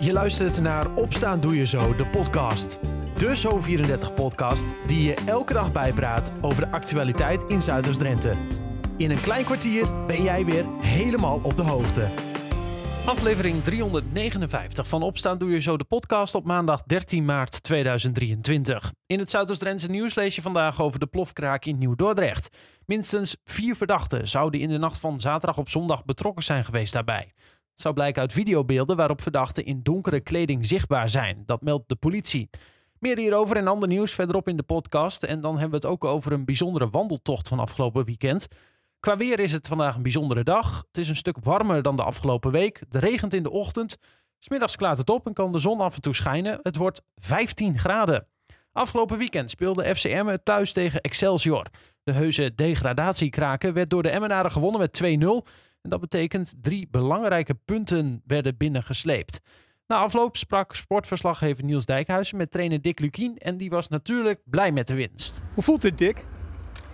Je 0.00 0.12
luistert 0.12 0.60
naar 0.60 0.94
Opstaan 0.94 1.40
Doe 1.40 1.56
Je 1.56 1.66
Zo, 1.66 1.96
de 1.96 2.06
podcast. 2.06 2.78
De 3.16 3.36
Zo34-podcast 3.36 4.74
die 4.86 5.02
je 5.02 5.14
elke 5.26 5.52
dag 5.52 5.72
bijpraat 5.72 6.32
over 6.40 6.64
de 6.64 6.70
actualiteit 6.70 7.42
in 7.42 7.62
Zuiders-Drenthe. 7.62 8.34
In 8.96 9.10
een 9.10 9.20
klein 9.20 9.44
kwartier 9.44 10.06
ben 10.06 10.22
jij 10.22 10.44
weer 10.44 10.64
helemaal 10.80 11.40
op 11.42 11.56
de 11.56 11.62
hoogte. 11.62 12.08
Aflevering 13.06 13.62
359 13.62 14.88
van 14.88 15.02
Opstaan 15.02 15.38
Doe 15.38 15.50
Je 15.50 15.60
Zo, 15.60 15.76
de 15.76 15.84
podcast 15.84 16.34
op 16.34 16.44
maandag 16.44 16.82
13 16.82 17.24
maart 17.24 17.62
2023. 17.62 18.92
In 19.06 19.18
het 19.18 19.30
Zuidoost-Drentse 19.30 19.90
nieuws 19.90 20.14
lees 20.14 20.34
je 20.34 20.42
vandaag 20.42 20.80
over 20.80 20.98
de 20.98 21.06
plofkraak 21.06 21.64
in 21.64 21.78
Nieuw-Dordrecht. 21.78 22.56
Minstens 22.86 23.36
vier 23.44 23.76
verdachten 23.76 24.28
zouden 24.28 24.60
in 24.60 24.68
de 24.68 24.78
nacht 24.78 24.98
van 24.98 25.20
zaterdag 25.20 25.58
op 25.58 25.68
zondag 25.68 26.04
betrokken 26.04 26.44
zijn 26.44 26.64
geweest 26.64 26.92
daarbij. 26.92 27.32
Zou 27.80 27.94
blijken 27.94 28.22
uit 28.22 28.32
videobeelden 28.32 28.96
waarop 28.96 29.22
verdachten 29.22 29.64
in 29.64 29.82
donkere 29.82 30.20
kleding 30.20 30.66
zichtbaar 30.66 31.08
zijn. 31.08 31.42
Dat 31.46 31.62
meldt 31.62 31.88
de 31.88 31.96
politie. 31.96 32.50
Meer 32.98 33.18
hierover 33.18 33.56
en 33.56 33.66
ander 33.66 33.88
nieuws 33.88 34.12
verderop 34.12 34.48
in 34.48 34.56
de 34.56 34.62
podcast. 34.62 35.22
En 35.22 35.40
dan 35.40 35.52
hebben 35.52 35.80
we 35.80 35.86
het 35.86 35.94
ook 35.94 36.04
over 36.04 36.32
een 36.32 36.44
bijzondere 36.44 36.88
wandeltocht 36.88 37.48
van 37.48 37.58
afgelopen 37.58 38.04
weekend. 38.04 38.46
Qua 39.00 39.16
weer 39.16 39.40
is 39.40 39.52
het 39.52 39.68
vandaag 39.68 39.96
een 39.96 40.02
bijzondere 40.02 40.42
dag. 40.42 40.84
Het 40.86 40.98
is 40.98 41.08
een 41.08 41.16
stuk 41.16 41.36
warmer 41.40 41.82
dan 41.82 41.96
de 41.96 42.02
afgelopen 42.02 42.50
week. 42.50 42.78
Het 42.78 42.94
regent 42.94 43.34
in 43.34 43.42
de 43.42 43.50
ochtend. 43.50 43.96
Smiddags 44.38 44.76
klaart 44.76 44.98
het 44.98 45.10
op 45.10 45.26
en 45.26 45.32
kan 45.32 45.52
de 45.52 45.58
zon 45.58 45.80
af 45.80 45.94
en 45.94 46.00
toe 46.00 46.14
schijnen. 46.14 46.58
Het 46.62 46.76
wordt 46.76 47.02
15 47.16 47.78
graden. 47.78 48.26
Afgelopen 48.72 49.18
weekend 49.18 49.50
speelde 49.50 49.94
FCM 49.94 50.36
thuis 50.42 50.72
tegen 50.72 51.00
Excelsior. 51.00 51.66
De 52.02 52.12
heuse 52.12 52.54
degradatiekraken 52.54 53.72
werd 53.72 53.90
door 53.90 54.02
de 54.02 54.10
Emmenaren 54.10 54.52
gewonnen 54.52 54.80
met 54.80 55.02
2-0. 55.02 55.48
En 55.88 55.98
dat 55.98 56.10
betekent 56.10 56.54
drie 56.60 56.88
belangrijke 56.90 57.54
punten 57.64 58.22
werden 58.26 58.56
binnengesleept. 58.56 59.40
Na 59.86 59.96
afloop 59.96 60.36
sprak 60.36 60.74
sportverslaggever 60.74 61.64
Niels 61.64 61.84
Dijkhuizen 61.84 62.36
met 62.36 62.50
trainer 62.50 62.82
Dick 62.82 63.00
Lukien. 63.00 63.38
En 63.38 63.56
die 63.56 63.70
was 63.70 63.88
natuurlijk 63.88 64.40
blij 64.44 64.72
met 64.72 64.86
de 64.86 64.94
winst. 64.94 65.42
Hoe 65.54 65.62
voelt 65.62 65.82
dit, 65.82 65.98
Dick? 65.98 66.24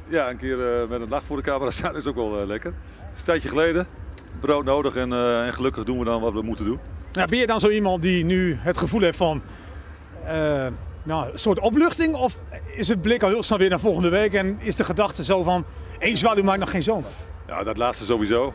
Ja, 0.08 0.30
een 0.30 0.36
keer 0.36 0.82
uh, 0.82 0.88
met 0.88 1.00
een 1.00 1.08
lach 1.08 1.24
voor 1.24 1.36
de 1.36 1.42
camera 1.42 1.70
staan 1.78 1.96
is 1.96 2.06
ook 2.06 2.14
wel 2.14 2.40
uh, 2.40 2.46
lekker. 2.46 2.74
Het 2.98 3.12
is 3.12 3.18
een 3.18 3.24
tijdje 3.24 3.48
geleden. 3.48 3.86
Brood 4.40 4.64
nodig 4.64 4.96
en, 4.96 5.10
uh, 5.10 5.46
en, 5.46 5.52
gelukkig 5.52 5.84
doen 5.84 5.98
we 5.98 6.04
dan 6.04 6.20
wat 6.20 6.32
we 6.32 6.42
moeten 6.42 6.64
doen. 6.64 6.78
Ja, 7.12 7.24
ben 7.24 7.38
je 7.38 7.46
dan 7.46 7.60
zo 7.60 7.68
iemand 7.68 8.02
die 8.02 8.24
nu 8.24 8.54
het 8.54 8.76
gevoel 8.76 9.00
heeft 9.00 9.16
van 9.16 9.42
nou, 11.04 11.32
een 11.32 11.38
soort 11.38 11.58
opluchting? 11.58 12.14
Of 12.14 12.42
is 12.76 12.88
het 12.88 13.02
blik 13.02 13.22
al 13.22 13.28
heel 13.28 13.42
snel 13.42 13.58
weer 13.58 13.70
naar 13.70 13.80
volgende 13.80 14.08
week 14.08 14.34
en 14.34 14.56
is 14.60 14.76
de 14.76 14.84
gedachte 14.84 15.24
zo 15.24 15.42
van 15.42 15.64
één 15.98 16.16
zwaluw 16.16 16.42
maakt 16.42 16.58
nog 16.58 16.70
geen 16.70 16.82
zomer? 16.82 17.10
Ja, 17.46 17.62
dat 17.62 17.76
laatste 17.76 18.04
sowieso. 18.04 18.54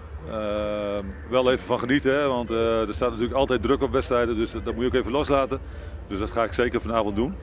wel 1.29 1.51
even 1.51 1.65
van 1.65 1.79
genieten, 1.79 2.13
hè, 2.13 2.27
want 2.27 2.49
er 2.49 2.93
staat 2.93 3.09
natuurlijk 3.09 3.37
altijd 3.37 3.61
druk 3.61 3.81
op 3.81 3.91
wedstrijden, 3.91 4.35
dus 4.35 4.51
dat 4.51 4.63
moet 4.63 4.79
je 4.79 4.85
ook 4.85 4.93
even 4.93 5.11
loslaten. 5.11 5.59
Dus 6.07 6.19
dat 6.19 6.29
ga 6.29 6.43
ik 6.43 6.53
zeker 6.53 6.81
vanavond 6.81 7.15
doen. 7.15 7.35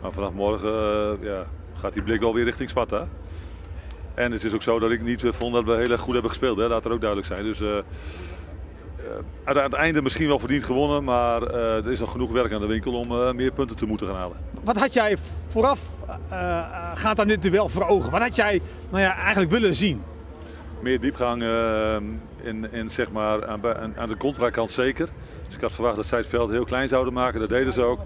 Maar 0.00 0.12
vanaf 0.12 0.32
morgen 0.32 0.72
ja, 1.20 1.46
gaat 1.74 1.92
die 1.92 2.02
blik 2.02 2.20
wel 2.20 2.34
weer 2.34 2.44
richting 2.44 2.68
Sparta. 2.68 3.08
En 4.14 4.32
het 4.32 4.44
is 4.44 4.54
ook 4.54 4.62
zo 4.62 4.78
dat 4.78 4.90
ik 4.90 5.02
niet 5.02 5.22
vond 5.26 5.54
dat 5.54 5.64
we 5.64 5.76
heel 5.76 5.90
erg 5.90 6.00
goed 6.00 6.12
hebben 6.12 6.30
gespeeld. 6.30 6.58
Hè. 6.58 6.68
Laat 6.68 6.84
er 6.84 6.92
ook 6.92 7.00
duidelijk 7.00 7.28
zijn. 7.28 7.44
Dus 7.44 7.62
aan 9.44 9.56
het 9.56 9.72
einde 9.72 10.02
misschien 10.02 10.26
wel 10.26 10.38
verdiend 10.38 10.64
gewonnen. 10.64 11.04
Maar 11.04 11.42
er 11.52 11.90
is 11.90 12.00
nog 12.00 12.10
genoeg 12.10 12.32
werk 12.32 12.52
aan 12.52 12.60
de 12.60 12.66
winkel 12.66 12.92
om 12.92 13.36
meer 13.36 13.52
punten 13.52 13.76
te 13.76 13.86
moeten 13.86 14.06
gaan 14.06 14.16
halen. 14.16 14.36
Wat 14.64 14.76
had 14.76 14.94
jij 14.94 15.16
vooraf 15.48 15.80
gaat 16.94 17.20
aan 17.20 17.28
dit 17.28 17.42
duel 17.42 17.68
voor 17.68 17.86
ogen? 17.86 18.10
Wat 18.10 18.20
had 18.20 18.36
jij 18.36 18.60
nou 18.90 19.02
ja, 19.02 19.16
eigenlijk 19.16 19.50
willen 19.50 19.74
zien? 19.74 20.02
Meer 20.80 21.00
diepgang 21.00 21.42
in, 22.42 22.72
in, 22.72 22.90
zeg 22.90 23.10
maar, 23.10 23.46
aan, 23.46 23.60
aan 23.96 24.08
de 24.08 24.16
contrakant 24.16 24.70
zeker. 24.70 25.08
Dus 25.46 25.54
ik 25.54 25.60
had 25.60 25.72
verwacht 25.72 25.96
dat 25.96 26.06
zij 26.06 26.18
het 26.18 26.28
veld 26.28 26.50
heel 26.50 26.64
klein 26.64 26.88
zouden 26.88 27.12
maken. 27.12 27.40
Dat 27.40 27.48
deden 27.48 27.72
ze 27.72 27.82
ook. 27.82 28.00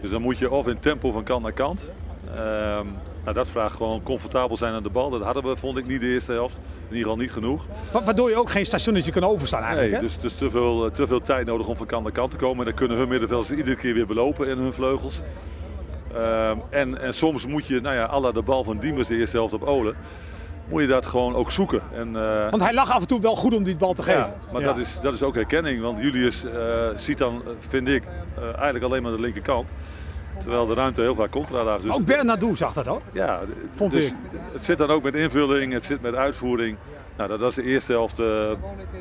Dus 0.00 0.10
dan 0.10 0.22
moet 0.22 0.38
je 0.38 0.50
of 0.50 0.68
in 0.68 0.78
tempo 0.78 1.10
van 1.10 1.22
kant 1.22 1.42
naar 1.42 1.52
kant. 1.52 1.86
Ehm, 2.34 2.86
nou, 3.22 3.34
dat 3.34 3.48
vraagt 3.48 3.76
gewoon 3.76 4.02
comfortabel 4.02 4.56
zijn 4.56 4.74
aan 4.74 4.82
de 4.82 4.90
bal. 4.90 5.10
Dat 5.10 5.22
hadden 5.22 5.42
we, 5.42 5.56
vond 5.56 5.78
ik, 5.78 5.86
niet 5.86 6.00
de 6.00 6.06
eerste 6.06 6.32
helft. 6.32 6.56
In 6.56 6.96
ieder 6.96 7.02
geval 7.02 7.16
niet 7.16 7.32
genoeg. 7.32 7.64
Waardoor 8.04 8.30
je 8.30 8.36
ook 8.36 8.50
geen 8.50 8.66
stationnetje 8.66 9.12
kan 9.12 9.24
overstaan 9.24 9.62
eigenlijk, 9.62 9.92
nee, 9.92 10.00
hè? 10.00 10.06
dus, 10.06 10.18
dus 10.18 10.34
te, 10.34 10.50
veel, 10.50 10.90
te 10.90 11.06
veel 11.06 11.20
tijd 11.20 11.46
nodig 11.46 11.66
om 11.66 11.76
van 11.76 11.86
kant 11.86 12.02
naar 12.02 12.12
kant 12.12 12.30
te 12.30 12.36
komen. 12.36 12.58
En 12.58 12.64
dan 12.64 12.74
kunnen 12.74 12.96
hun 12.96 13.08
middenvelders 13.08 13.50
iedere 13.50 13.76
keer 13.76 13.94
weer 13.94 14.06
belopen 14.06 14.48
in 14.48 14.58
hun 14.58 14.72
vleugels. 14.72 15.20
Um, 16.16 16.62
en, 16.70 17.00
en 17.00 17.12
soms 17.12 17.46
moet 17.46 17.66
je, 17.66 17.80
nou 17.80 17.94
ja, 17.94 18.04
alla 18.04 18.32
de 18.32 18.42
bal 18.42 18.64
van 18.64 18.78
Diemers 18.78 19.08
de 19.08 19.16
eerste 19.16 19.36
helft 19.36 19.52
op 19.52 19.62
Olen 19.62 19.96
moet 20.68 20.80
je 20.80 20.86
dat 20.86 21.06
gewoon 21.06 21.34
ook 21.34 21.50
zoeken. 21.50 21.82
En, 21.94 22.08
uh, 22.08 22.50
want 22.50 22.62
hij 22.62 22.74
lag 22.74 22.90
af 22.90 23.00
en 23.00 23.06
toe 23.06 23.20
wel 23.20 23.36
goed 23.36 23.54
om 23.54 23.62
die 23.62 23.76
bal 23.76 23.92
te 23.92 24.02
geven. 24.02 24.20
Ja, 24.20 24.34
maar 24.52 24.60
ja. 24.60 24.66
Dat, 24.66 24.78
is, 24.78 25.00
dat 25.00 25.14
is 25.14 25.22
ook 25.22 25.34
herkenning. 25.34 25.80
Want 25.80 26.02
Julius 26.02 26.44
uh, 26.44 26.52
ziet 26.96 27.18
dan, 27.18 27.42
vind 27.58 27.88
ik, 27.88 28.02
uh, 28.38 28.44
eigenlijk 28.44 28.84
alleen 28.84 29.02
maar 29.02 29.12
de 29.12 29.20
linkerkant. 29.20 29.68
Terwijl 30.38 30.66
de 30.66 30.74
ruimte 30.74 31.00
heel 31.00 31.14
vaak 31.14 31.30
contra 31.30 31.64
lag. 31.64 31.80
Dus 31.80 31.92
ook 31.92 32.04
Bernardo 32.04 32.54
zag 32.54 32.72
dat 32.72 32.86
hoor. 32.86 33.00
Ja, 33.12 33.40
vond 33.72 33.92
dus 33.92 34.06
ik. 34.06 34.14
Het 34.52 34.64
zit 34.64 34.78
dan 34.78 34.90
ook 34.90 35.02
met 35.02 35.14
invulling, 35.14 35.72
het 35.72 35.84
zit 35.84 36.02
met 36.02 36.14
uitvoering. 36.14 36.76
Nou, 37.16 37.28
dat 37.28 37.40
was 37.40 37.54
de 37.54 37.62
eerste 37.62 37.92
helft, 37.92 38.20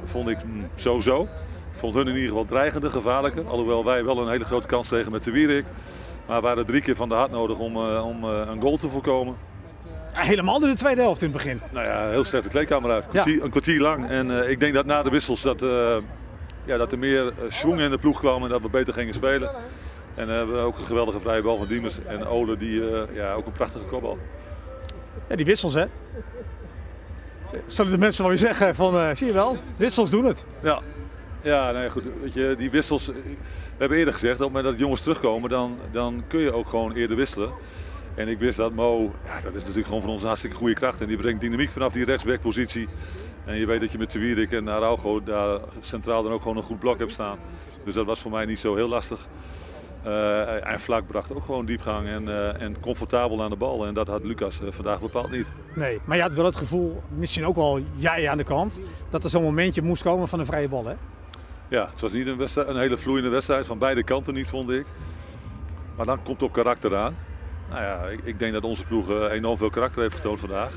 vond 0.06 0.30
ik 0.30 0.38
mm, 0.46 0.68
zo-zo. 0.76 1.22
Ik 1.74 1.80
vond 1.80 1.96
hun 1.96 2.08
in 2.08 2.14
ieder 2.14 2.30
geval 2.30 2.46
dreigender, 2.46 2.92
gevaarlijker. 2.92 3.48
Alhoewel 3.48 3.86
wij 3.86 4.04
wel 4.04 4.18
een 4.18 4.30
hele 4.30 4.44
grote 4.44 4.68
kans 4.68 4.88
kregen 4.88 5.12
met 5.12 5.24
de 5.24 5.32
Wierik. 5.32 5.66
Maar 6.28 6.42
we 6.42 6.48
waren 6.48 6.66
drie 6.66 6.82
keer 6.82 6.96
van 6.96 7.10
de 7.10 7.16
hart 7.16 7.32
nodig 7.32 7.58
om, 7.58 7.78
om 7.78 8.24
een 8.24 8.62
goal 8.62 8.78
te 8.78 8.90
voorkomen. 8.90 9.36
Helemaal 10.14 10.64
in 10.64 10.70
de 10.70 10.76
tweede 10.76 11.02
helft 11.02 11.22
in 11.22 11.28
het 11.28 11.38
begin. 11.38 11.62
Nou 11.72 11.86
ja, 11.86 12.10
heel 12.10 12.24
sterk 12.24 12.44
de 12.44 12.50
kleedkamer 12.50 12.92
uit. 12.92 13.04
Een 13.04 13.10
kwartier, 13.10 13.36
ja. 13.36 13.44
een 13.44 13.50
kwartier 13.50 13.82
lang. 13.82 14.10
En 14.10 14.50
ik 14.50 14.60
denk 14.60 14.74
dat 14.74 14.86
na 14.86 15.04
de 15.04 15.10
wissels 15.10 15.42
dat, 15.42 15.60
ja, 16.66 16.78
dat 16.78 16.92
er 16.92 17.00
meer 17.00 17.34
schwung 17.48 17.80
in 17.80 17.90
de 17.90 17.98
ploeg 17.98 18.20
kwam 18.20 18.44
en 18.44 18.50
dat 18.50 18.62
we 18.62 18.70
beter 18.70 18.94
gingen 18.94 19.14
spelen. 19.14 19.50
En 20.16 20.28
dan 20.28 20.36
hebben 20.36 20.56
we 20.56 20.62
ook 20.62 20.78
een 20.78 20.86
geweldige 20.86 21.20
vrije 21.20 21.42
bal 21.42 21.58
van 21.58 21.68
Diemers. 21.68 21.96
En 22.08 22.28
Ole, 22.28 22.58
die, 22.58 22.84
ja, 23.14 23.34
ook 23.34 23.46
een 23.46 23.52
prachtige 23.52 23.86
kopbal. 23.86 24.18
Ja, 25.30 25.36
die 25.36 25.46
wissels 25.46 25.74
hè. 25.74 25.86
Zullen 27.66 27.92
de 27.92 27.98
mensen 27.98 28.22
wel 28.22 28.32
weer 28.32 28.40
zeggen 28.40 28.76
van, 28.76 29.16
zie 29.16 29.28
je 29.28 29.34
wel, 29.34 29.58
wissels 29.76 30.10
doen 30.10 30.26
het. 30.26 30.46
Ja, 30.62 30.80
ja 31.42 31.72
nee, 31.72 31.90
goed. 31.90 32.04
Weet 32.22 32.34
je, 32.34 32.56
die 32.58 32.72
wissels, 32.72 33.06
we 33.06 33.14
hebben 33.78 33.98
eerder 33.98 34.14
gezegd, 34.14 34.34
op 34.34 34.40
het 34.40 34.48
moment 34.48 34.66
dat 34.66 34.80
jongens 34.80 35.02
terugkomen, 35.02 35.50
dan, 35.50 35.78
dan 35.92 36.24
kun 36.28 36.40
je 36.40 36.54
ook 36.54 36.68
gewoon 36.68 36.94
eerder 36.94 37.18
wisselen. 37.18 37.50
En 38.16 38.28
ik 38.28 38.40
wist 38.40 38.58
dat 38.58 38.74
Mo, 38.74 39.12
ja, 39.26 39.42
dat 39.44 39.54
is 39.54 39.60
natuurlijk 39.60 39.88
gewoon 39.88 40.02
van 40.02 40.10
ons 40.10 40.22
een 40.22 40.28
hartstikke 40.28 40.56
goede 40.56 40.74
kracht. 40.74 41.02
En 41.02 41.08
die 41.08 41.18
brengt 41.18 41.42
dynamiek 41.42 41.72
vanaf 41.72 41.92
die 41.92 42.06
rechtsbackpositie. 42.06 42.88
En 43.46 43.58
je 43.58 43.66
weet 43.66 43.80
dat 43.80 43.92
je 43.92 43.98
met 43.98 44.10
Tewierik 44.10 44.52
en 44.52 44.70
Araujo 44.70 45.24
daar 45.24 45.60
centraal 45.80 46.24
dan 46.24 46.32
ook 46.32 46.42
gewoon 46.42 46.58
een 46.58 46.64
goed 46.64 46.80
blok 46.80 47.00
hebt 47.00 47.12
staan. 47.12 47.38
Dus 47.86 47.94
dat 47.94 48.06
was 48.06 48.20
voor 48.20 48.32
mij 48.32 48.46
niet 48.46 48.60
zo 48.60 48.76
heel 48.76 48.88
lastig. 48.88 49.28
Uh, 50.06 50.72
en 50.72 50.80
Vlak 50.80 51.08
bracht 51.08 51.34
ook 51.34 51.44
gewoon 51.44 51.66
diepgang 51.66 52.08
en, 52.08 52.24
uh, 52.24 52.62
en 52.62 52.80
comfortabel 52.80 53.44
aan 53.44 53.50
de 53.50 53.56
bal. 53.56 53.86
En 53.86 53.94
dat 53.94 54.08
had 54.08 54.24
Lucas 54.24 54.62
uh, 54.62 54.72
vandaag 54.72 55.00
bepaald 55.00 55.32
niet. 55.32 55.48
Nee, 55.76 56.00
maar 56.04 56.18
je 56.18 56.24
had 56.24 56.34
wel 56.34 56.46
het 56.46 56.56
gevoel, 56.56 57.02
misschien 57.18 57.46
ook 57.46 57.56
wel 57.56 57.80
jij 57.96 58.30
aan 58.30 58.38
de 58.38 58.44
kant, 58.44 58.82
dat 59.10 59.24
er 59.24 59.30
zo'n 59.30 59.44
momentje 59.44 59.82
moest 59.82 60.04
komen 60.04 60.28
van 60.28 60.40
een 60.40 60.46
vrije 60.46 60.70
bal, 60.70 60.86
hè? 60.86 60.94
Ja, 61.68 61.88
het 61.92 62.02
was 62.02 62.12
niet 62.12 62.28
een, 62.28 62.70
een 62.70 62.78
hele 62.78 62.98
vloeiende 62.98 63.30
wedstrijd, 63.30 63.66
van 63.66 63.78
beide 63.78 64.04
kanten 64.04 64.34
niet, 64.34 64.50
vond 64.50 64.70
ik. 64.70 64.86
Maar 65.96 66.06
dan 66.06 66.24
komt 66.24 66.44
ook 66.44 66.54
karakter 66.54 66.96
aan. 66.96 67.16
Nou 67.72 67.84
ja, 67.84 68.08
ik, 68.08 68.20
ik 68.24 68.40
denk 68.40 68.54
dat 68.54 68.64
onze 68.64 68.84
ploeg 68.84 69.30
enorm 69.30 69.58
veel 69.58 69.70
karakter 69.70 70.02
heeft 70.02 70.16
getoond 70.16 70.40
vandaag. 70.40 70.74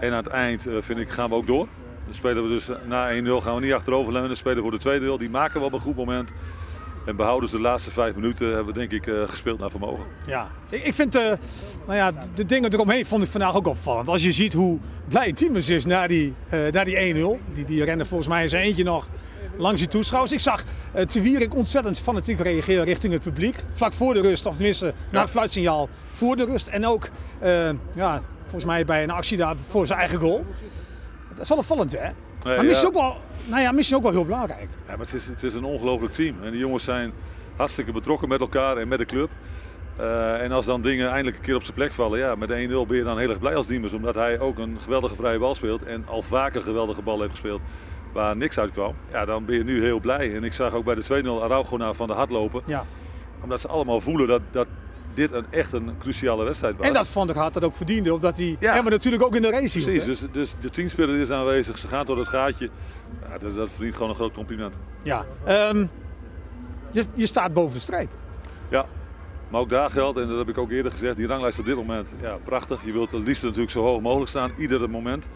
En 0.00 0.10
aan 0.10 0.16
het 0.16 0.26
eind, 0.26 0.62
vind 0.78 0.98
ik, 0.98 1.10
gaan 1.10 1.28
we 1.28 1.34
ook 1.34 1.46
door. 1.46 1.66
Dan 2.04 2.14
spelen 2.14 2.42
we 2.42 2.48
dus 2.48 2.68
na 2.86 3.10
1-0 3.10 3.42
gaan 3.42 3.54
we 3.54 3.60
niet 3.60 3.72
achteroverleunen. 3.72 4.28
Dan 4.28 4.38
spelen 4.38 4.56
we 4.56 4.62
voor 4.62 4.70
de 4.70 4.78
tweede 4.78 5.04
deel. 5.04 5.18
Die 5.18 5.30
maken 5.30 5.60
we 5.60 5.66
op 5.66 5.72
een 5.72 5.80
goed 5.80 5.96
moment. 5.96 6.30
En 7.06 7.16
behouden 7.16 7.48
ze 7.48 7.56
de 7.56 7.62
laatste 7.62 7.90
vijf 7.90 8.14
minuten 8.14 8.46
hebben 8.46 8.66
we 8.66 8.72
denk 8.72 8.90
ik 8.90 9.12
gespeeld 9.26 9.58
naar 9.58 9.70
vermogen. 9.70 10.04
Ja, 10.26 10.50
ik, 10.68 10.94
vind 10.94 11.14
nou 11.86 11.98
ja, 11.98 12.12
de 12.34 12.44
dingen 12.44 12.72
eromheen 12.72 13.06
vond 13.06 13.22
ik 13.22 13.28
vandaag 13.28 13.56
ook 13.56 13.66
opvallend. 13.66 14.08
Als 14.08 14.22
je 14.22 14.32
ziet 14.32 14.52
hoe 14.52 14.78
blij 15.08 15.32
Tiemers 15.32 15.68
is 15.68 15.84
na 15.84 16.06
die, 16.06 16.34
na 16.70 16.84
die 16.84 17.14
1-0. 17.14 17.52
Die, 17.52 17.64
die 17.64 17.84
rennen 17.84 18.06
volgens 18.06 18.28
mij 18.28 18.42
eens 18.42 18.52
eentje 18.52 18.84
nog 18.84 19.08
langs 19.56 19.80
die 19.80 19.88
toeschouwers. 19.88 20.32
Ik 20.32 20.40
zag 20.40 20.64
uh, 20.96 21.02
Tewierik 21.02 21.54
ontzettend 21.54 21.98
fanatiek 21.98 22.40
reageren 22.40 22.84
richting 22.84 23.12
het 23.12 23.22
publiek. 23.22 23.56
Vlak 23.72 23.92
voor 23.92 24.14
de 24.14 24.20
rust, 24.20 24.46
of 24.46 24.54
tenminste 24.54 24.86
ja. 24.86 24.92
na 25.10 25.20
het 25.20 25.30
fluitsignaal 25.30 25.88
voor 26.10 26.36
de 26.36 26.44
rust. 26.44 26.66
En 26.66 26.86
ook 26.86 27.08
ja, 27.94 28.22
volgens 28.42 28.64
mij 28.64 28.84
bij 28.84 29.02
een 29.02 29.10
actie 29.10 29.36
daar 29.36 29.56
voor 29.56 29.86
zijn 29.86 29.98
eigen 29.98 30.18
goal. 30.18 30.46
Dat 31.28 31.40
is 31.40 31.48
wel 31.48 31.58
opvallend 31.58 31.92
hè? 31.92 31.98
Nee, 31.98 32.56
maar 32.56 32.64
misschien 32.64 32.92
ja. 32.92 32.98
ook 32.98 33.02
wel 33.02 33.20
nou 33.44 33.62
ja, 33.62 33.72
misschien 33.72 33.96
ook 33.96 34.02
wel 34.02 34.12
heel 34.12 34.24
belangrijk. 34.24 34.68
Ja, 34.86 34.96
maar 34.96 35.06
het 35.06 35.14
is, 35.14 35.26
het 35.26 35.42
is 35.42 35.54
een 35.54 35.64
ongelooflijk 35.64 36.12
team. 36.12 36.36
En 36.42 36.50
die 36.50 36.60
jongens 36.60 36.84
zijn 36.84 37.12
hartstikke 37.56 37.92
betrokken 37.92 38.28
met 38.28 38.40
elkaar 38.40 38.76
en 38.76 38.88
met 38.88 38.98
de 38.98 39.04
club. 39.04 39.30
Uh, 40.00 40.42
en 40.42 40.52
als 40.52 40.66
dan 40.66 40.82
dingen 40.82 41.08
eindelijk 41.08 41.36
een 41.36 41.42
keer 41.42 41.54
op 41.54 41.62
zijn 41.62 41.74
plek 41.74 41.92
vallen, 41.92 42.18
ja, 42.18 42.34
met 42.34 42.48
1-0 42.48 42.52
ben 42.52 42.96
je 42.96 43.02
dan 43.02 43.18
heel 43.18 43.28
erg 43.28 43.38
blij 43.38 43.54
als 43.54 43.66
Diemers. 43.66 43.92
Omdat 43.92 44.14
hij 44.14 44.40
ook 44.40 44.58
een 44.58 44.78
geweldige 44.80 45.14
vrije 45.14 45.38
bal 45.38 45.54
speelt 45.54 45.84
en 45.84 46.04
al 46.06 46.22
vaker 46.22 46.62
geweldige 46.62 47.02
bal 47.02 47.20
heeft 47.20 47.30
gespeeld 47.30 47.60
waar 48.14 48.36
niks 48.36 48.58
uit 48.58 48.70
kwam. 48.70 48.94
Ja, 49.12 49.24
dan 49.24 49.44
ben 49.44 49.56
je 49.56 49.64
nu 49.64 49.82
heel 49.82 50.00
blij. 50.00 50.34
En 50.34 50.44
ik 50.44 50.52
zag 50.52 50.72
ook 50.72 50.84
bij 50.84 50.94
de 50.94 51.02
2-0 51.02 51.42
Araujo 51.42 51.92
van 51.92 52.06
de 52.06 52.12
hart 52.12 52.30
lopen. 52.30 52.62
Ja. 52.64 52.84
Omdat 53.42 53.60
ze 53.60 53.68
allemaal 53.68 54.00
voelen 54.00 54.28
dat, 54.28 54.40
dat 54.50 54.66
dit 55.14 55.32
een, 55.32 55.44
echt 55.50 55.72
een 55.72 55.90
cruciale 55.98 56.44
wedstrijd 56.44 56.76
was. 56.76 56.86
En 56.86 56.92
dat 56.92 57.08
Van 57.08 57.26
der 57.26 57.36
Gaat 57.36 57.54
dat 57.54 57.64
ook 57.64 57.76
verdiende, 57.76 58.14
omdat 58.14 58.38
hij 58.38 58.56
ja. 58.60 58.82
maar 58.82 58.90
natuurlijk 58.90 59.22
ook 59.22 59.34
in 59.34 59.42
de 59.42 59.50
race 59.50 59.78
hield. 59.78 59.90
Precies, 59.90 60.20
dus, 60.20 60.30
dus 60.32 60.54
de 60.60 60.70
teamspeler 60.70 61.20
is 61.20 61.30
aanwezig, 61.30 61.78
ze 61.78 61.88
gaat 61.88 62.06
door 62.06 62.18
het 62.18 62.28
gaatje. 62.28 62.70
Ja, 63.28 63.38
dat, 63.38 63.56
dat 63.56 63.70
verdient 63.70 63.94
gewoon 63.94 64.08
een 64.08 64.14
groot 64.14 64.32
compliment. 64.32 64.74
Ja, 65.02 65.24
um, 65.48 65.90
je, 66.90 67.04
je 67.14 67.26
staat 67.26 67.52
boven 67.52 67.74
de 67.74 67.80
streep. 67.80 68.10
Ja, 68.68 68.86
maar 69.48 69.60
ook 69.60 69.68
daar 69.68 69.90
geldt, 69.90 70.18
en 70.18 70.28
dat 70.28 70.38
heb 70.38 70.48
ik 70.48 70.58
ook 70.58 70.70
eerder 70.70 70.92
gezegd, 70.92 71.16
die 71.16 71.26
ranglijst 71.26 71.58
op 71.58 71.64
dit 71.64 71.76
moment, 71.76 72.08
ja, 72.20 72.36
prachtig. 72.44 72.84
Je 72.84 72.92
wilt 72.92 73.10
het 73.10 73.26
liefst 73.26 73.42
natuurlijk 73.42 73.70
zo 73.70 73.82
hoog 73.82 74.00
mogelijk 74.00 74.30
staan, 74.30 74.52
ieder 74.58 74.90
moment. 74.90 75.26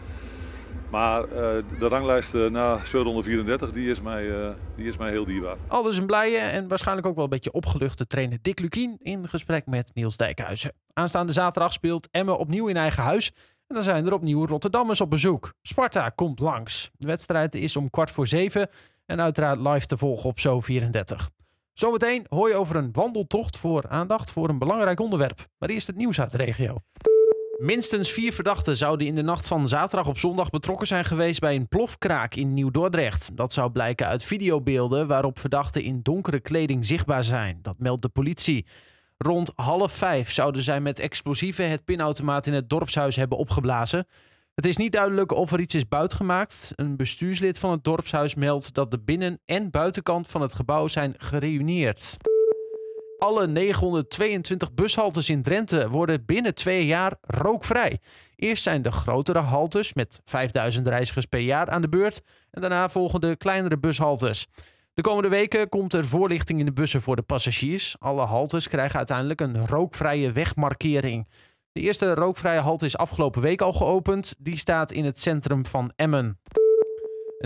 Maar 0.89 1.21
uh, 1.21 1.33
de 1.79 1.87
ranglijst 1.87 2.33
uh, 2.33 2.49
na 2.49 2.79
speelronde 2.83 3.23
34, 3.23 3.71
die 3.71 3.89
is, 3.89 4.01
mij, 4.01 4.23
uh, 4.23 4.49
die 4.75 4.87
is 4.87 4.97
mij 4.97 5.09
heel 5.09 5.25
dierbaar. 5.25 5.57
Al 5.67 5.83
dus 5.83 5.97
een 5.97 6.05
blije 6.05 6.37
en 6.37 6.67
waarschijnlijk 6.67 7.07
ook 7.07 7.15
wel 7.15 7.23
een 7.23 7.29
beetje 7.29 7.51
opgeluchte 7.51 8.07
trainer 8.07 8.37
Dick 8.41 8.59
Lukien 8.59 8.97
in 8.99 9.27
gesprek 9.27 9.65
met 9.65 9.91
Niels 9.93 10.17
Dijkhuizen. 10.17 10.73
Aanstaande 10.93 11.33
zaterdag 11.33 11.73
speelt 11.73 12.07
Emmen 12.11 12.37
opnieuw 12.37 12.67
in 12.67 12.77
eigen 12.77 13.03
huis. 13.03 13.31
En 13.67 13.75
dan 13.75 13.83
zijn 13.83 14.05
er 14.05 14.13
opnieuw 14.13 14.45
Rotterdammers 14.45 15.01
op 15.01 15.09
bezoek. 15.09 15.53
Sparta 15.61 16.09
komt 16.09 16.39
langs. 16.39 16.89
De 16.93 17.07
wedstrijd 17.07 17.55
is 17.55 17.75
om 17.75 17.89
kwart 17.89 18.11
voor 18.11 18.27
zeven 18.27 18.69
en 19.05 19.21
uiteraard 19.21 19.59
live 19.59 19.85
te 19.85 19.97
volgen 19.97 20.29
op 20.29 20.39
Zo 20.39 20.59
34. 20.59 21.29
Zometeen 21.73 22.25
hoor 22.29 22.49
je 22.49 22.55
over 22.55 22.75
een 22.75 22.89
wandeltocht 22.91 23.57
voor 23.57 23.87
aandacht 23.87 24.31
voor 24.31 24.49
een 24.49 24.59
belangrijk 24.59 24.99
onderwerp. 24.99 25.45
Maar 25.57 25.69
eerst 25.69 25.87
het 25.87 25.95
nieuws 25.95 26.19
uit 26.19 26.31
de 26.31 26.37
regio. 26.37 26.77
Minstens 27.59 28.11
vier 28.11 28.33
verdachten 28.33 28.77
zouden 28.77 29.07
in 29.07 29.15
de 29.15 29.21
nacht 29.21 29.47
van 29.47 29.67
zaterdag 29.67 30.07
op 30.07 30.17
zondag 30.17 30.49
betrokken 30.49 30.87
zijn 30.87 31.05
geweest 31.05 31.39
bij 31.39 31.55
een 31.55 31.67
plofkraak 31.67 32.35
in 32.35 32.53
Nieuw-Dordrecht. 32.53 33.37
Dat 33.37 33.53
zou 33.53 33.71
blijken 33.71 34.07
uit 34.07 34.23
videobeelden 34.23 35.07
waarop 35.07 35.39
verdachten 35.39 35.83
in 35.83 35.99
donkere 36.01 36.39
kleding 36.39 36.85
zichtbaar 36.85 37.23
zijn. 37.23 37.59
Dat 37.61 37.79
meldt 37.79 38.01
de 38.01 38.09
politie. 38.09 38.65
Rond 39.17 39.51
half 39.55 39.91
vijf 39.91 40.31
zouden 40.31 40.63
zij 40.63 40.81
met 40.81 40.99
explosieven 40.99 41.69
het 41.69 41.85
pinautomaat 41.85 42.47
in 42.47 42.53
het 42.53 42.69
dorpshuis 42.69 43.15
hebben 43.15 43.37
opgeblazen. 43.37 44.07
Het 44.55 44.65
is 44.65 44.77
niet 44.77 44.91
duidelijk 44.91 45.31
of 45.31 45.51
er 45.51 45.59
iets 45.59 45.75
is 45.75 45.87
buitgemaakt. 45.87 46.71
Een 46.75 46.95
bestuurslid 46.95 47.59
van 47.59 47.71
het 47.71 47.83
dorpshuis 47.83 48.35
meldt 48.35 48.73
dat 48.73 48.91
de 48.91 48.99
binnen- 48.99 49.39
en 49.45 49.71
buitenkant 49.71 50.27
van 50.27 50.41
het 50.41 50.53
gebouw 50.53 50.87
zijn 50.87 51.13
gereuneerd. 51.17 52.17
Alle 53.19 53.47
922 53.47 54.73
bushaltes 54.73 55.29
in 55.29 55.41
Drenthe 55.41 55.89
worden 55.89 56.25
binnen 56.25 56.55
twee 56.55 56.85
jaar 56.85 57.13
rookvrij. 57.21 57.99
Eerst 58.35 58.63
zijn 58.63 58.81
de 58.81 58.91
grotere 58.91 59.39
haltes 59.39 59.93
met 59.93 60.21
5000 60.25 60.87
reizigers 60.87 61.25
per 61.25 61.39
jaar 61.39 61.69
aan 61.69 61.81
de 61.81 61.89
beurt. 61.89 62.21
En 62.51 62.61
daarna 62.61 62.89
volgen 62.89 63.21
de 63.21 63.35
kleinere 63.35 63.77
bushaltes. 63.77 64.47
De 64.93 65.01
komende 65.01 65.29
weken 65.29 65.69
komt 65.69 65.93
er 65.93 66.05
voorlichting 66.05 66.59
in 66.59 66.65
de 66.65 66.73
bussen 66.73 67.01
voor 67.01 67.15
de 67.15 67.21
passagiers. 67.21 67.95
Alle 67.99 68.25
haltes 68.25 68.67
krijgen 68.67 68.97
uiteindelijk 68.97 69.41
een 69.41 69.67
rookvrije 69.67 70.31
wegmarkering. 70.31 71.27
De 71.71 71.81
eerste 71.81 72.13
rookvrije 72.13 72.59
halte 72.59 72.85
is 72.85 72.97
afgelopen 72.97 73.41
week 73.41 73.61
al 73.61 73.73
geopend. 73.73 74.35
Die 74.37 74.57
staat 74.57 74.91
in 74.91 75.05
het 75.05 75.19
centrum 75.19 75.65
van 75.65 75.91
Emmen. 75.95 76.39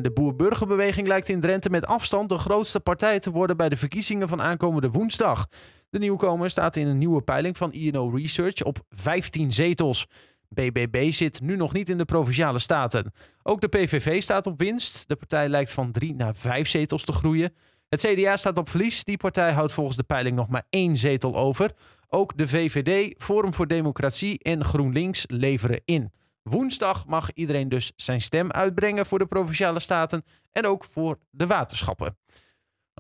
De 0.01 0.11
boer-burgerbeweging 0.11 1.07
lijkt 1.07 1.29
in 1.29 1.39
Drenthe 1.39 1.69
met 1.69 1.85
afstand 1.85 2.29
de 2.29 2.37
grootste 2.37 2.79
partij 2.79 3.19
te 3.19 3.31
worden 3.31 3.57
bij 3.57 3.69
de 3.69 3.75
verkiezingen 3.75 4.27
van 4.27 4.41
aankomende 4.41 4.89
woensdag. 4.89 5.47
De 5.89 5.99
nieuwkomer 5.99 6.49
staat 6.49 6.75
in 6.75 6.87
een 6.87 6.97
nieuwe 6.97 7.21
peiling 7.21 7.57
van 7.57 7.73
INO 7.73 8.09
Research 8.09 8.63
op 8.63 8.79
15 8.89 9.51
zetels. 9.51 10.07
BBB 10.49 11.11
zit 11.11 11.41
nu 11.41 11.55
nog 11.55 11.73
niet 11.73 11.89
in 11.89 11.97
de 11.97 12.05
provinciale 12.05 12.59
staten. 12.59 13.13
Ook 13.43 13.61
de 13.61 13.67
PVV 13.67 14.21
staat 14.21 14.47
op 14.47 14.59
winst. 14.59 15.03
De 15.07 15.15
partij 15.15 15.49
lijkt 15.49 15.71
van 15.71 15.91
drie 15.91 16.15
naar 16.15 16.35
vijf 16.35 16.67
zetels 16.67 17.03
te 17.03 17.11
groeien. 17.11 17.53
Het 17.89 18.01
CDA 18.01 18.37
staat 18.37 18.57
op 18.57 18.69
verlies. 18.69 19.03
Die 19.03 19.17
partij 19.17 19.51
houdt 19.51 19.73
volgens 19.73 19.97
de 19.97 20.03
peiling 20.03 20.35
nog 20.35 20.47
maar 20.47 20.65
één 20.69 20.97
zetel 20.97 21.35
over. 21.35 21.71
Ook 22.09 22.37
de 22.37 22.47
VVD, 22.47 23.13
Forum 23.23 23.53
voor 23.53 23.67
Democratie 23.67 24.39
en 24.39 24.63
GroenLinks 24.63 25.23
leveren 25.27 25.81
in. 25.85 26.11
Woensdag 26.43 27.05
mag 27.05 27.33
iedereen 27.33 27.69
dus 27.69 27.91
zijn 27.95 28.21
stem 28.21 28.51
uitbrengen 28.51 29.05
voor 29.05 29.19
de 29.19 29.25
provinciale 29.25 29.79
staten 29.79 30.25
en 30.51 30.65
ook 30.65 30.83
voor 30.83 31.17
de 31.29 31.47
waterschappen. 31.47 32.17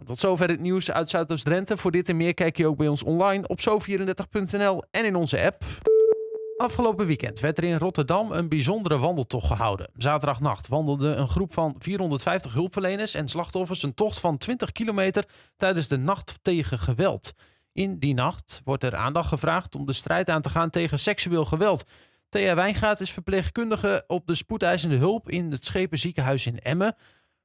Tot 0.05 0.19
zover 0.19 0.49
het 0.49 0.59
nieuws 0.59 0.91
uit 0.91 1.09
Zuidoost-Drenthe. 1.09 1.77
Voor 1.77 1.91
dit 1.91 2.09
en 2.09 2.17
meer 2.17 2.33
kijk 2.33 2.57
je 2.57 2.67
ook 2.67 2.77
bij 2.77 2.87
ons 2.87 3.03
online 3.03 3.47
op 3.47 3.59
zo34.nl 3.59 4.83
en 4.91 5.05
in 5.05 5.15
onze 5.15 5.41
app. 5.41 5.63
Afgelopen 6.57 7.05
weekend 7.05 7.39
werd 7.39 7.57
er 7.57 7.63
in 7.63 7.77
Rotterdam 7.77 8.31
een 8.31 8.49
bijzondere 8.49 8.97
wandeltocht 8.97 9.47
gehouden. 9.47 9.89
Zaterdagnacht 9.95 10.67
wandelde 10.67 11.07
een 11.07 11.27
groep 11.27 11.53
van 11.53 11.75
450 11.77 12.53
hulpverleners 12.53 13.13
en 13.13 13.27
slachtoffers 13.27 13.83
een 13.83 13.93
tocht 13.93 14.19
van 14.19 14.37
20 14.37 14.71
kilometer 14.71 15.25
tijdens 15.57 15.87
de 15.87 15.97
Nacht 15.97 16.39
tegen 16.41 16.79
Geweld. 16.79 17.33
In 17.71 17.99
die 17.99 18.13
nacht 18.13 18.61
wordt 18.63 18.83
er 18.83 18.95
aandacht 18.95 19.27
gevraagd 19.27 19.75
om 19.75 19.85
de 19.85 19.93
strijd 19.93 20.29
aan 20.29 20.41
te 20.41 20.49
gaan 20.49 20.69
tegen 20.69 20.99
seksueel 20.99 21.45
geweld. 21.45 21.83
Thea 22.33 22.55
Wijngaard 22.55 22.99
is 22.99 23.11
verpleegkundige 23.11 24.03
op 24.07 24.27
de 24.27 24.35
spoedeisende 24.35 24.95
hulp 24.95 25.29
in 25.29 25.51
het 25.51 25.65
Schepenziekenhuis 25.65 26.45
in 26.45 26.59
Emmen. 26.59 26.95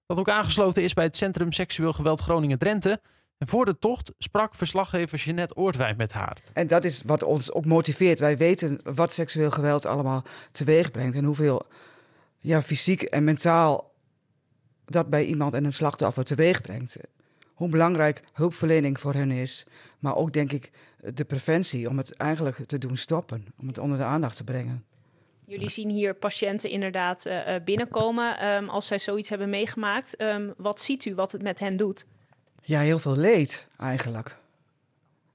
Dat 0.07 0.19
ook 0.19 0.29
aangesloten 0.29 0.83
is 0.83 0.95
bij 0.95 1.05
het 1.05 1.17
Centrum 1.17 1.53
Seksueel 1.53 1.93
Geweld 1.93 2.21
Groningen-Drenthe. 2.21 3.01
En 3.39 3.49
voor 3.49 3.65
de 3.65 3.79
tocht 3.79 4.13
sprak 4.19 4.55
verslaggever 4.55 5.19
Jeanette 5.19 5.57
Oortwijn 5.57 5.97
met 5.97 6.13
haar. 6.13 6.37
En 6.53 6.67
dat 6.67 6.85
is 6.85 7.03
wat 7.03 7.23
ons 7.23 7.53
ook 7.53 7.65
motiveert. 7.65 8.19
Wij 8.19 8.37
weten 8.37 8.81
wat 8.83 9.13
seksueel 9.13 9.51
geweld 9.51 9.87
allemaal 9.87 10.25
teweeg 10.53 10.91
brengt. 10.91 11.17
En 11.17 11.25
hoeveel 11.25 11.67
ja, 12.39 12.63
fysiek 12.63 13.03
en 13.03 13.25
mentaal 13.25 13.95
dat 14.85 15.11
bij 15.11 15.25
iemand 15.25 15.55
en 15.55 15.65
een 15.65 15.73
slachtoffer 15.73 16.25
teweeg 16.25 16.61
brengt. 16.61 16.97
Hoe 17.59 17.69
belangrijk 17.69 18.23
hulpverlening 18.33 19.01
voor 19.01 19.15
hen 19.15 19.31
is. 19.31 19.67
Maar 19.99 20.17
ook 20.17 20.33
denk 20.33 20.53
ik 20.53 20.71
de 21.15 21.25
preventie 21.25 21.89
om 21.89 21.99
het 21.99 22.17
eigenlijk 22.17 22.67
te 22.67 22.79
doen 22.79 22.97
stoppen. 22.97 23.47
Om 23.61 23.67
het 23.67 23.79
onder 23.79 23.99
de 23.99 24.05
aandacht 24.05 24.37
te 24.37 24.45
brengen. 24.45 24.85
Jullie 25.47 25.71
zien 25.71 25.91
hier 25.91 26.15
patiënten 26.15 26.71
inderdaad 26.71 27.27
uh, 27.27 27.55
binnenkomen 27.65 28.47
um, 28.47 28.69
als 28.69 28.87
zij 28.87 28.99
zoiets 28.99 29.29
hebben 29.29 29.51
meegemaakt. 29.51 30.21
Um, 30.21 30.55
wat 30.57 30.81
ziet 30.81 31.05
u 31.05 31.15
wat 31.15 31.33
het 31.33 31.43
met 31.43 31.59
hen 31.59 31.77
doet? 31.77 32.07
Ja, 32.63 32.81
heel 32.81 32.99
veel 32.99 33.17
leed 33.17 33.69
eigenlijk. 33.79 34.39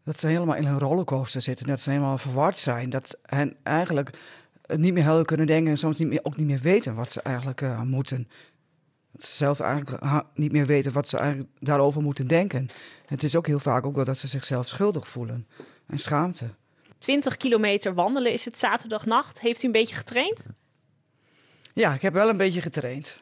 Dat 0.03 0.19
ze 0.19 0.27
helemaal 0.27 0.55
in 0.55 0.65
een 0.65 0.79
rollercoaster 0.79 1.41
zitten, 1.41 1.67
dat 1.67 1.79
ze 1.79 1.89
helemaal 1.89 2.17
verward 2.17 2.57
zijn. 2.57 2.89
Dat 2.89 3.17
hen 3.25 3.55
eigenlijk 3.63 4.17
niet 4.67 4.93
meer 4.93 5.03
helder 5.03 5.25
kunnen 5.25 5.47
denken 5.47 5.71
en 5.71 5.77
soms 5.77 5.99
niet 5.99 6.07
meer, 6.07 6.19
ook 6.23 6.37
niet 6.37 6.47
meer 6.47 6.59
weten 6.59 6.95
wat 6.95 7.11
ze 7.11 7.21
eigenlijk 7.21 7.61
uh, 7.61 7.81
moeten. 7.81 8.27
Dat 9.13 9.25
ze 9.25 9.35
zelf 9.35 9.59
eigenlijk 9.59 10.23
niet 10.33 10.51
meer 10.51 10.65
weten 10.65 10.91
wat 10.91 11.07
ze 11.07 11.17
eigenlijk 11.17 11.49
daarover 11.59 12.01
moeten 12.01 12.27
denken. 12.27 12.69
Het 13.05 13.23
is 13.23 13.35
ook 13.35 13.47
heel 13.47 13.59
vaak 13.59 13.85
ook 13.85 13.95
wel 13.95 14.05
dat 14.05 14.17
ze 14.17 14.27
zichzelf 14.27 14.67
schuldig 14.67 15.07
voelen 15.07 15.47
en 15.87 15.99
schaamte. 15.99 16.49
20 16.97 17.37
kilometer 17.37 17.93
wandelen 17.93 18.31
is 18.31 18.45
het 18.45 18.57
zaterdagnacht. 18.57 19.39
Heeft 19.39 19.63
u 19.63 19.65
een 19.65 19.71
beetje 19.71 19.95
getraind? 19.95 20.45
Ja, 21.73 21.93
ik 21.93 22.01
heb 22.01 22.13
wel 22.13 22.29
een 22.29 22.37
beetje 22.37 22.61
getraind. 22.61 23.21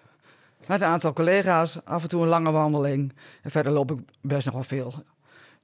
Met 0.68 0.82
een 0.82 0.88
aantal 0.88 1.14
collega's, 1.14 1.86
af 1.86 2.04
en 2.04 2.10
toe 2.10 2.22
een 2.22 2.28
lange 2.28 2.52
wandeling. 2.52 3.14
En 3.42 3.52
verder 3.52 3.72
loop 3.72 3.92
ik 3.92 4.00
best 4.22 4.46
nog 4.46 4.54
wel 4.54 4.64
veel. 4.64 4.94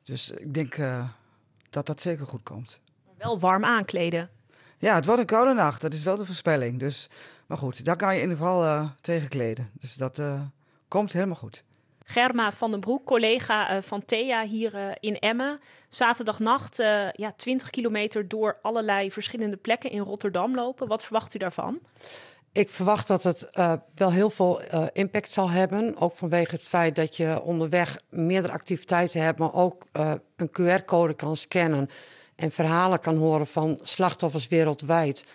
Dus 0.04 0.32
ik 0.32 0.54
denk 0.54 0.78
uh, 0.78 1.10
dat 1.70 1.86
dat 1.86 2.02
zeker 2.02 2.28
goed 2.28 2.44
komt. 2.44 2.80
Wel 3.18 3.40
warm 3.40 3.66
aankleden. 3.66 4.30
Ja, 4.80 4.96
het 4.96 5.06
wordt 5.06 5.20
een 5.22 5.28
koude 5.28 5.54
nacht. 5.54 5.82
Dat 5.82 5.94
is 5.94 6.04
wel 6.04 6.18
de 6.18 6.26
voorspelling. 6.26 6.80
Dus, 6.80 7.10
maar 7.48 7.58
goed, 7.58 7.86
daar 7.86 7.96
kan 7.96 8.16
je 8.16 8.22
in 8.22 8.30
ieder 8.30 8.38
geval 8.38 8.64
uh, 8.64 8.90
tegen 9.02 9.30
kleden. 9.30 9.70
Dus 9.80 9.96
dat 9.96 10.20
uh, 10.20 10.42
komt 10.88 11.14
helemaal 11.14 11.36
goed. 11.36 11.64
Germa 12.04 12.52
van 12.52 12.72
den 12.72 12.80
Broek, 12.80 13.06
collega 13.06 13.76
uh, 13.76 13.82
van 13.82 14.06
Thea 14.06 14.44
hier 14.44 14.98
in 15.00 15.20
Emmen. 15.20 15.60
Zaterdagnacht 15.90 16.80
uh, 16.80 17.12
ja, 17.12 17.32
20 17.36 17.70
kilometer 17.70 18.28
door 18.28 18.58
allerlei 18.62 19.12
verschillende 19.12 19.58
plekken 19.58 19.92
in 19.92 20.00
Rotterdam 20.00 20.56
lopen. 20.56 20.88
Wat 20.88 21.04
verwacht 21.04 21.34
u 21.36 21.38
daarvan? 21.38 21.80
Ik 22.52 22.70
verwacht 22.70 23.08
dat 23.08 23.24
het 23.24 23.50
wel 23.96 24.12
heel 24.12 24.30
veel 24.30 24.62
impact 24.94 25.32
zal 25.32 25.50
hebben. 25.50 25.98
Ook 25.98 26.14
vanwege 26.14 26.56
het 26.56 26.64
feit 26.64 26.96
dat 26.96 27.18
je 27.18 27.42
onderweg 27.42 28.00
meerdere 28.10 28.54
activiteiten 28.54 29.22
hebt, 29.22 29.40
maar 29.40 29.54
ook 29.54 29.86
een 30.36 30.50
QR-code 30.50 31.14
kan 31.14 31.38
scannen 31.38 31.90
en 32.38 32.52
verhalen 32.52 33.00
kan 33.00 33.18
horen 33.18 33.48
van 33.48 33.80
slachtoffers 33.84 34.48
wereldwijd. 34.48 35.26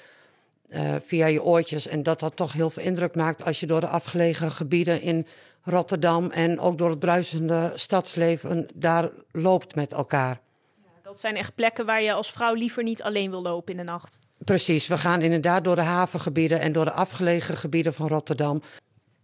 via 1.03 1.27
je 1.27 1.43
oortjes. 1.43 1.87
En 1.87 2.03
dat 2.03 2.21
dat 2.21 2.37
toch 2.37 2.53
heel 2.53 2.71
veel 2.71 2.83
indruk 2.83 3.15
maakt 3.15 3.45
als 3.45 3.61
je 3.61 3.67
door 3.67 3.81
de 3.81 3.87
afgelegen 3.87 4.51
gebieden 4.51 5.01
in 5.03 5.27
Rotterdam 5.65 6.31
en 6.31 6.61
ook 6.61 6.79
door 6.79 6.91
het 6.91 6.99
bruisende 6.99 7.73
stadsleven 7.75 8.69
daar 8.75 9.11
loopt 9.33 9.75
met 9.75 9.93
elkaar. 9.93 10.41
Ja, 10.83 10.91
dat 11.03 11.21
zijn 11.21 11.37
echt 11.37 11.55
plekken 11.55 11.87
waar 11.87 12.03
je 12.03 12.13
als 12.13 12.33
vrouw 12.33 12.55
liever 12.55 12.83
niet 12.83 13.03
alleen 13.03 13.31
wil 13.31 13.43
lopen 13.43 13.73
in 13.73 13.79
de 13.79 13.85
nacht. 13.85 14.19
Precies, 14.45 14.87
we 14.87 14.99
gaan 14.99 15.23
inderdaad 15.23 15.65
door 15.65 15.75
de 15.75 15.83
havengebieden 15.83 16.61
en 16.61 16.73
door 16.73 16.85
de 16.85 16.93
afgelegen 16.93 17.57
gebieden 17.57 17.95
van 17.95 18.09
Rotterdam. 18.09 18.63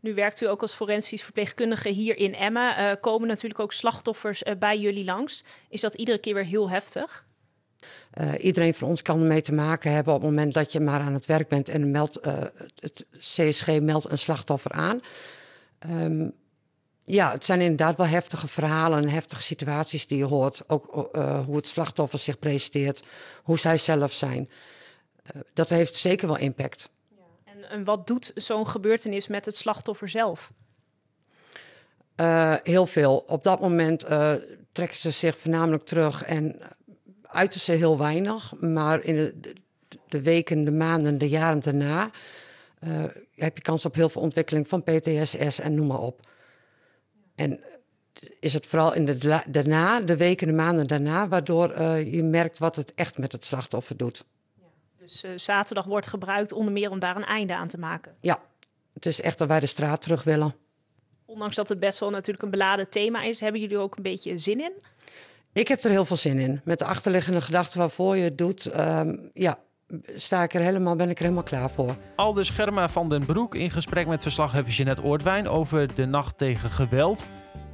Nu 0.00 0.14
werkt 0.14 0.40
u 0.40 0.46
ook 0.46 0.62
als 0.62 0.74
forensisch 0.74 1.22
verpleegkundige 1.22 1.88
hier 1.88 2.16
in 2.16 2.34
Emmen. 2.34 2.80
Uh, 2.80 2.92
komen 3.00 3.28
natuurlijk 3.28 3.60
ook 3.60 3.72
slachtoffers 3.72 4.42
uh, 4.42 4.54
bij 4.58 4.78
jullie 4.78 5.04
langs. 5.04 5.44
Is 5.68 5.80
dat 5.80 5.94
iedere 5.94 6.18
keer 6.18 6.34
weer 6.34 6.44
heel 6.44 6.70
heftig? 6.70 7.26
Uh, 8.20 8.44
iedereen 8.44 8.74
van 8.74 8.88
ons 8.88 9.02
kan 9.02 9.20
ermee 9.20 9.42
te 9.42 9.52
maken 9.52 9.92
hebben 9.92 10.14
op 10.14 10.20
het 10.20 10.30
moment 10.30 10.54
dat 10.54 10.72
je 10.72 10.80
maar 10.80 11.00
aan 11.00 11.14
het 11.14 11.26
werk 11.26 11.48
bent 11.48 11.68
en 11.68 11.90
meldt, 11.90 12.18
het 12.80 13.06
CSG 13.18 13.80
meldt 13.80 14.10
een 14.10 14.18
slachtoffer 14.18 14.72
aan. 14.72 15.00
Um, 15.90 16.34
ja, 17.08 17.32
het 17.32 17.44
zijn 17.44 17.60
inderdaad 17.60 17.96
wel 17.96 18.06
heftige 18.06 18.48
verhalen 18.48 19.02
en 19.02 19.08
heftige 19.08 19.42
situaties 19.42 20.06
die 20.06 20.18
je 20.18 20.24
hoort. 20.24 20.62
Ook 20.66 21.10
uh, 21.12 21.44
hoe 21.44 21.56
het 21.56 21.68
slachtoffer 21.68 22.18
zich 22.18 22.38
presenteert, 22.38 23.04
hoe 23.42 23.58
zij 23.58 23.78
zelf 23.78 24.12
zijn. 24.12 24.50
Uh, 25.36 25.42
dat 25.54 25.68
heeft 25.68 25.96
zeker 25.96 26.26
wel 26.26 26.36
impact. 26.36 26.90
Ja. 27.08 27.22
En, 27.44 27.70
en, 27.70 27.84
wat 27.84 28.06
doet 28.06 28.32
zo'n 28.34 28.68
gebeurtenis 28.68 29.28
met 29.28 29.44
het 29.44 29.56
slachtoffer 29.56 30.08
zelf? 30.08 30.52
Uh, 32.16 32.54
heel 32.62 32.86
veel. 32.86 33.24
Op 33.26 33.44
dat 33.44 33.60
moment 33.60 34.06
trekken 34.72 34.96
ze 34.96 35.10
zich 35.10 35.38
voornamelijk 35.38 35.84
terug 35.84 36.24
en 36.24 36.60
uiten 37.28 37.60
ze 37.60 37.72
heel 37.72 37.98
weinig. 37.98 38.52
Maar 38.60 39.04
in 39.04 39.16
de, 39.16 39.52
de 40.08 40.22
weken, 40.22 40.64
de 40.64 40.70
maanden, 40.70 41.18
de 41.18 41.28
jaren 41.28 41.60
daarna 41.60 42.10
uh, 42.84 43.04
heb 43.34 43.56
je 43.56 43.62
kans 43.62 43.84
op 43.84 43.94
heel 43.94 44.08
veel 44.08 44.22
ontwikkeling 44.22 44.68
van 44.68 44.82
PTSS 44.82 45.60
en 45.60 45.74
noem 45.74 45.86
maar 45.86 46.00
op. 46.00 46.26
En 47.34 47.60
is 48.40 48.52
het 48.52 48.66
vooral 48.66 48.94
in 48.94 49.04
de 49.04 49.42
daarna, 49.46 50.00
de 50.00 50.16
weken, 50.16 50.46
de 50.46 50.52
maanden 50.52 50.86
daarna, 50.86 51.28
waardoor 51.28 51.70
uh, 51.70 52.12
je 52.12 52.22
merkt 52.22 52.58
wat 52.58 52.76
het 52.76 52.94
echt 52.94 53.18
met 53.18 53.32
het 53.32 53.44
slachtoffer 53.44 53.96
doet. 53.96 54.24
Ja, 54.54 54.66
dus 54.98 55.24
uh, 55.24 55.30
zaterdag 55.36 55.84
wordt 55.84 56.06
gebruikt 56.06 56.52
onder 56.52 56.72
meer 56.72 56.90
om 56.90 56.98
daar 56.98 57.16
een 57.16 57.24
einde 57.24 57.54
aan 57.54 57.68
te 57.68 57.78
maken. 57.78 58.16
Ja, 58.20 58.40
het 58.92 59.06
is 59.06 59.20
echt 59.20 59.38
dat 59.38 59.48
wij 59.48 59.60
de 59.60 59.66
straat 59.66 60.02
terug 60.02 60.22
willen. 60.22 60.54
Ondanks 61.24 61.56
dat 61.56 61.68
het 61.68 61.80
best 61.80 62.00
wel 62.00 62.10
natuurlijk 62.10 62.42
een 62.42 62.50
beladen 62.50 62.88
thema 62.88 63.22
is, 63.22 63.40
hebben 63.40 63.60
jullie 63.60 63.78
ook 63.78 63.96
een 63.96 64.02
beetje 64.02 64.38
zin 64.38 64.60
in? 64.60 64.72
Ik 65.58 65.68
heb 65.68 65.84
er 65.84 65.90
heel 65.90 66.04
veel 66.04 66.16
zin 66.16 66.38
in. 66.38 66.60
Met 66.64 66.78
de 66.78 66.84
achterliggende 66.84 67.40
gedachte 67.40 67.78
waarvoor 67.78 68.16
je 68.16 68.24
het 68.24 68.38
doet, 68.38 68.78
um, 68.80 69.30
ja, 69.34 69.58
sta 70.14 70.42
ik 70.42 70.54
er 70.54 70.60
helemaal, 70.60 70.96
ben 70.96 71.10
ik 71.10 71.16
er 71.16 71.22
helemaal 71.22 71.42
klaar 71.42 71.70
voor. 71.70 71.96
Aldus 72.16 72.50
Germa 72.50 72.88
van 72.88 73.08
den 73.08 73.24
Broek 73.24 73.54
in 73.54 73.70
gesprek 73.70 74.06
met 74.06 74.22
verslaggever 74.22 74.72
Jeanette 74.72 75.02
Oortwijn 75.02 75.48
over 75.48 75.94
de 75.94 76.04
nacht 76.04 76.38
tegen 76.38 76.70
geweld. 76.70 77.24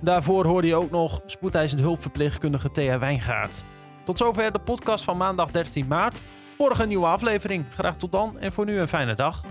Daarvoor 0.01 0.47
hoorde 0.47 0.67
je 0.67 0.75
ook 0.75 0.91
nog 0.91 1.23
spoedeisend 1.27 1.81
hulpverpleegkundige 1.81 2.71
Thea 2.71 2.99
Wijngaard. 2.99 3.65
Tot 4.05 4.19
zover 4.19 4.53
de 4.53 4.59
podcast 4.59 5.05
van 5.05 5.17
maandag 5.17 5.51
13 5.51 5.87
maart. 5.87 6.21
Morgen 6.59 6.83
een 6.83 6.89
nieuwe 6.89 7.07
aflevering. 7.07 7.65
Graag 7.71 7.97
tot 7.97 8.13
dan 8.13 8.39
en 8.39 8.53
voor 8.53 8.65
nu 8.65 8.79
een 8.79 8.89
fijne 8.89 9.15
dag. 9.15 9.43